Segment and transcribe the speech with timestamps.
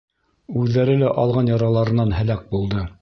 [0.61, 2.89] Үҙҙәре лә алған яраларынан һәләк булды.